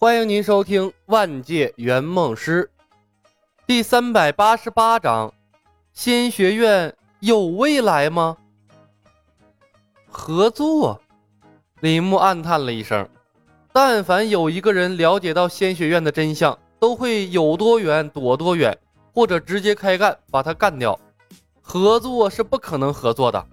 [0.00, 2.70] 欢迎您收听《万界圆梦师》
[3.66, 5.34] 第三百八十八章：
[5.92, 8.36] 仙学院有未来吗？
[10.08, 11.00] 合作？
[11.80, 13.08] 李牧暗叹了一声。
[13.72, 18.78] 但凡有一个人了解到仙学院的真相，都会有多远躲多远，
[19.12, 20.96] 或者直接开干把他干掉。
[21.60, 23.44] 合作是不可能合作的，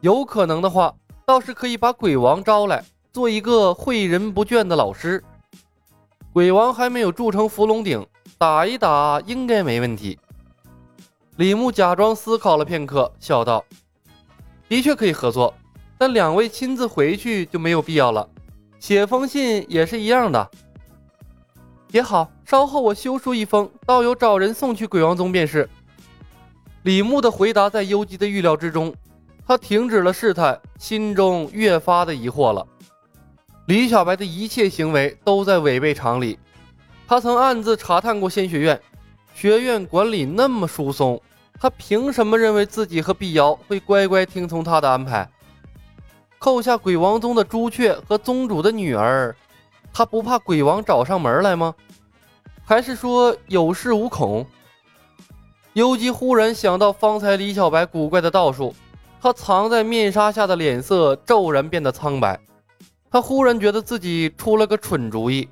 [0.00, 0.92] 有可能的话，
[1.24, 5.22] 倒是可以把鬼王招来，做一个诲人不倦的老师。
[6.32, 8.06] 鬼王还没有铸成伏龙鼎，
[8.38, 10.18] 打一打应该没问题。
[11.36, 13.62] 李牧假装思考了片刻，笑道
[14.66, 15.52] ：“的确可以合作，
[15.98, 18.26] 但两位亲自回去就没有必要了。
[18.80, 20.50] 写封信也是一样的。
[21.90, 25.68] 也好，稍后我修书一封，道友找人送去鬼王宗便是。”
[26.84, 28.94] 李牧的回答在幽姬的预料之中，
[29.46, 32.66] 他停止了试探，心中越发的疑惑了。
[33.66, 36.38] 李小白的一切行为都在违背常理。
[37.06, 38.80] 他曾暗自查探过仙学院，
[39.34, 41.20] 学院管理那么疏松，
[41.60, 45.28] 他凭什么认为自己和碧瑶会乖乖听从他的安排？
[46.38, 49.36] 扣下鬼王宗的朱雀和宗主的女儿，
[49.92, 51.74] 他不怕鬼王找上门来吗？
[52.64, 54.44] 还是说有恃无恐？
[55.74, 58.74] 幽姬忽然想到方才李小白古怪的道术，
[59.20, 62.40] 他藏在面纱下的脸色骤然变得苍白。
[63.12, 65.46] 他忽然觉得自己出了个蠢主意。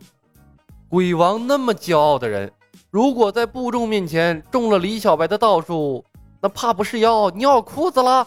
[0.89, 2.51] 鬼王那么骄傲的人，
[2.91, 6.03] 如果在部众面前中了李小白的道术，
[6.41, 8.27] 那怕不是要尿裤子了？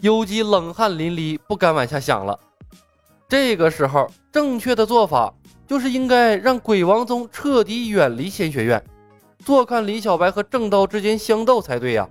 [0.00, 2.38] 幽姬冷汗淋漓，不敢往下想了。
[3.26, 5.32] 这个时候，正确的做法
[5.66, 8.84] 就是应该让鬼王宗彻底远离仙学院，
[9.38, 12.06] 坐看李小白和正道之间相斗才对呀。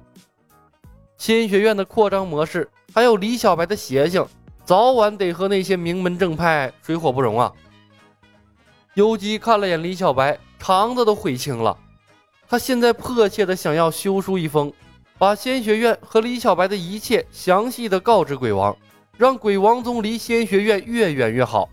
[1.19, 4.25] 仙学院的扩张模式，还有李小白的邪性。
[4.65, 7.51] 早晚得和那些名门正派水火不容啊！
[8.93, 11.77] 幽姬看了眼李小白，肠子都悔青了。
[12.47, 14.71] 他现在迫切的想要修书一封，
[15.17, 18.75] 把仙学院和李小白的一切详细的告知鬼王，
[19.17, 21.67] 让鬼王宗离仙学院越远越好。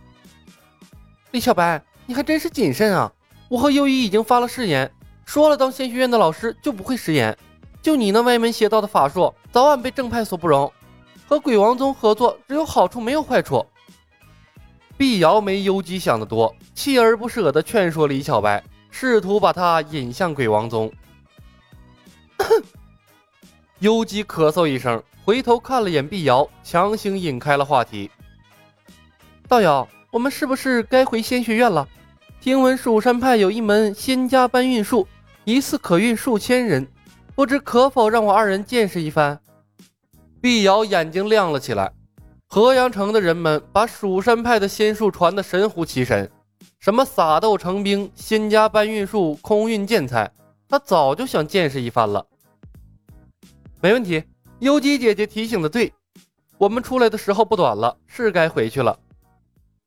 [1.30, 3.12] 李小白，你还真是谨慎啊！
[3.48, 4.90] 我和幽一已经发了誓言，
[5.24, 7.36] 说了当仙学院的老师就不会食言。
[7.80, 10.72] 就你那歪门邪道的法术，早晚被正派所不容。
[11.30, 13.64] 和鬼王宗合作只有好处没有坏处。
[14.96, 18.60] 碧瑶没幽姬想的多，锲而不舍地劝说李小白，
[18.90, 20.92] 试图把他引向鬼王宗。
[23.78, 28.10] 幽姬咳嗽一声，回头看了眼碧瑶，强行引开了话题。
[29.46, 31.86] 道友，我们是不是该回仙学院了？
[32.40, 35.06] 听闻蜀山派有一门仙家搬运术，
[35.44, 36.88] 一次可运数千人，
[37.36, 39.38] 不知可否让我二人见识一番？
[40.40, 41.92] 碧瑶眼睛亮了起来。
[42.48, 46.28] 河阳城的人们把蜀山派的仙术传得神乎其神，
[46.78, 50.32] 什么撒豆成兵、仙家搬运术、空运建材，
[50.68, 52.26] 他早就想见识一番了。
[53.80, 54.24] 没问题，
[54.58, 55.92] 幽姬姐姐提醒的对，
[56.58, 58.98] 我们出来的时候不短了，是该回去了。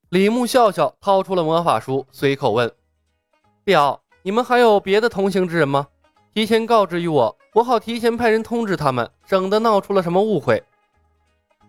[0.09, 2.71] 李牧笑笑，掏出了魔法书，随口问
[3.65, 5.87] ：“碧瑶，你们还有别的同行之人吗？
[6.33, 10.63] 提前告知于我。”我好提前派人通知他们，省得闹出了什么误会。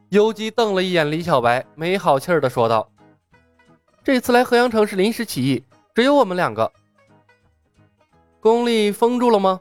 [0.09, 2.91] 幽姬瞪了一眼李小白，没好气儿的说道
[4.03, 5.63] ：“这次来河阳城是临时起意，
[5.95, 6.73] 只有我们两个。
[8.41, 9.61] 功力封住了吗？”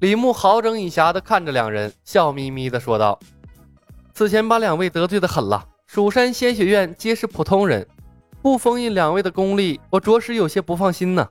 [0.00, 3.20] 李牧好整以暇的看着两人，笑眯眯的说道
[4.12, 7.86] ：“此前把两位得罪的狠了，蜀山仙学院皆是普通人，
[8.42, 11.28] 不封印两位的功力，我着实有些不放心呢。”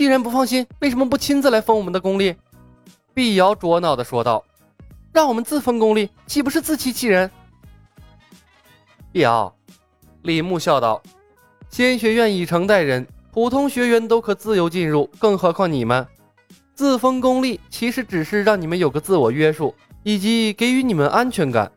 [0.00, 2.34] 既然不放心，为什么不亲自来封我们的功力？
[3.12, 4.42] 碧瑶捉恼的说道
[5.12, 7.30] ：“让我们自封功力，岂不是自欺欺人？”
[9.12, 9.54] 碧瑶，
[10.22, 11.02] 李牧笑道
[11.68, 16.06] ：“仙学院以诚待人，普通学员都可自由进入，更何况你们？
[16.72, 21.70] 自封功力其实只是让你们有个自我约束，以及给予你们安全感。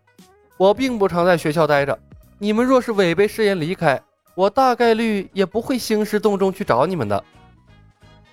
[0.56, 2.00] 我并不常在学校待着，
[2.40, 4.02] 你们若是违背誓言离开，
[4.34, 7.22] 我大概率也不会兴师动众去找你们的。”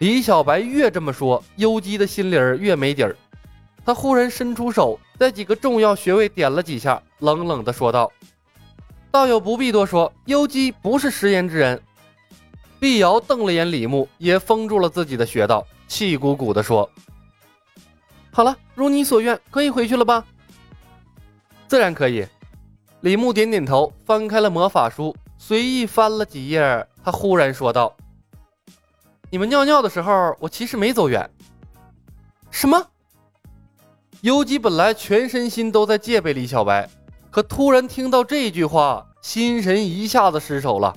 [0.01, 3.15] 李小白越这么说，幽姬的心里儿越没底儿。
[3.85, 8.11] 他忽然伸出手，在几个重要穴位点了几下，冷冷的说道
[9.13, 11.79] ：“道友不必多说，幽姬不是食言之人。”
[12.81, 16.91] 碧瑶瞪了眼李牧，也封住了自己的穴道，气鼓鼓的说
[18.33, 20.25] ：“好了，如你所愿，可以回去了吧
[21.69, 22.27] ？”“自然可以。”
[23.03, 27.95] 李牧点点头，翻开了魔法书，随意翻了几页，他忽然说道。
[29.33, 31.31] 你们尿尿的时候，我其实没走远。
[32.51, 32.85] 什么？
[34.23, 36.91] 游姬本来全身心都在戒备李小白，
[37.31, 40.97] 可突然听到这句话，心神一下子失守了。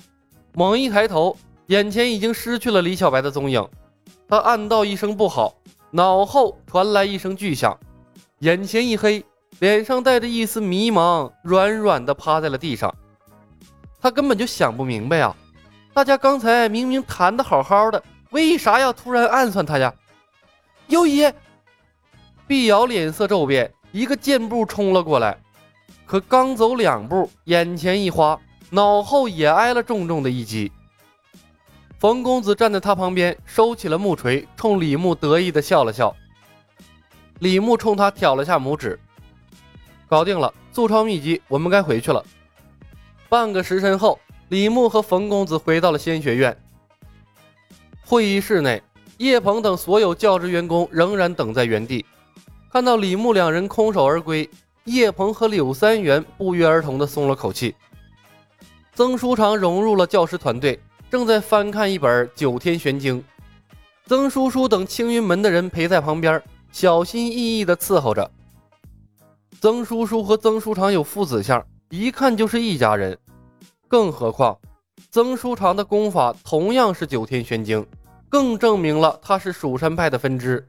[0.53, 1.37] 猛一抬头，
[1.67, 3.63] 眼前已经失去了李小白的踪影。
[4.27, 5.53] 他暗道一声不好，
[5.91, 7.77] 脑后传来一声巨响，
[8.39, 9.23] 眼前一黑，
[9.59, 12.93] 脸上带着一丝迷茫，软软的趴在了地上。
[14.01, 15.35] 他根本就想不明白啊！
[15.93, 18.03] 大家刚才明明谈的好好的，
[18.33, 19.93] 为啥要突然暗算他呀？
[20.87, 21.31] 优姨，
[22.47, 25.37] 碧瑶脸色骤变，一个箭步冲了过来，
[26.05, 28.39] 可刚走两步，眼前一花，
[28.71, 30.71] 脑后也挨了重重的一击。
[31.99, 36.13] 冯公子站在他旁边，收起了木锤，冲李牧得意的笑了笑。
[37.37, 38.99] 李牧冲他挑了下拇指，
[40.07, 42.25] 搞定了，速抄秘籍，我们该回去了。
[43.29, 44.19] 半个时辰后，
[44.49, 46.57] 李牧和冯公子回到了仙学院
[48.13, 48.79] 会议室内，
[49.17, 52.05] 叶鹏等所有教职员工仍然等在原地。
[52.71, 54.47] 看到李牧两人空手而归，
[54.83, 57.73] 叶鹏和柳三元不约而同的松了口气。
[58.93, 60.79] 曾书长融入了教师团队。
[61.09, 63.19] 正在翻看一本《九天玄经》，
[64.05, 66.39] 曾叔叔等青云门的人陪在旁边，
[66.71, 68.29] 小心翼翼地伺候着。
[69.59, 73.17] 曾叔叔和曾书长有父子相，一看就是一家人。
[73.87, 74.55] 更何况，
[75.09, 77.79] 曾书长的功法同样是《九天玄经》，
[78.33, 80.67] 更证明了他是蜀山派的分支。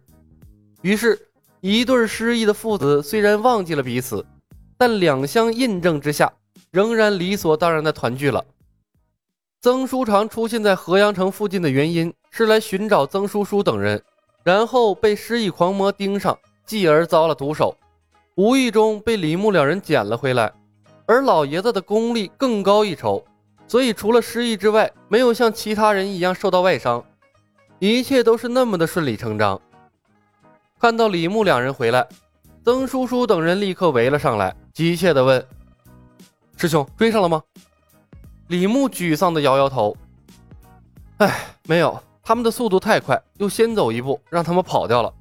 [0.82, 1.18] 于是，
[1.62, 4.22] 一对失忆的父子虽然忘记了彼此，
[4.76, 6.30] 但两相印证之下，
[6.70, 8.44] 仍然理所当然的团聚了。
[9.62, 14.02] 曾书长出现在河阳城附近的原因是来寻找曾叔叔等人，
[14.42, 17.74] 然后被失忆狂魔盯上，继而遭了毒手，
[18.34, 20.52] 无意中被李牧两人捡了回来。
[21.06, 23.24] 而老爷子的功力更高一筹，
[23.66, 27.02] 所以除了失忆之外，没有像其他人一样受到外伤，
[27.78, 29.60] 一切都是那么的顺理成章。
[30.80, 32.06] 看到李牧两人回来，
[32.64, 35.44] 曾叔叔等人立刻围了上来，急切地问
[36.56, 37.42] ：“师兄追上了吗？”
[38.48, 39.96] 李牧沮丧地摇摇头
[41.18, 45.12] ：“哎，没有，他们的速度太快，又先走一步，让他们跑掉了。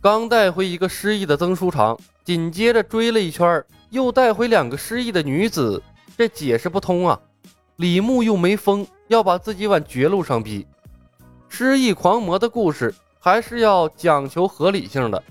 [0.00, 5.82] 刚带回一个失忆的曾书长，紧接着追了一圈，又带回两个失忆的女子，
[6.16, 7.18] 这解释不通啊！
[7.76, 10.66] 李牧又没疯，要把自己往绝路上逼。
[11.48, 15.22] 失忆狂魔的故事还是要讲求合理性的。”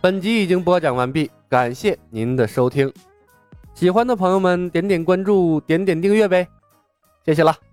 [0.00, 2.92] 本集已经播讲完毕，感谢您的收听。
[3.74, 6.48] 喜欢的朋友们，点点关注，点点订阅呗，
[7.24, 7.69] 谢谢了。